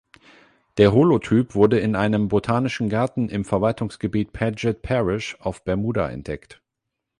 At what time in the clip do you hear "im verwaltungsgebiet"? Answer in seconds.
3.29-4.33